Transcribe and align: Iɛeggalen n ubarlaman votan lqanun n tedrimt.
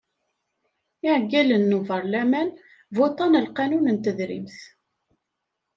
Iɛeggalen 1.07 1.63
n 1.69 1.77
ubarlaman 1.77 2.49
votan 2.95 3.33
lqanun 3.47 3.85
n 3.95 3.97
tedrimt. 4.03 4.57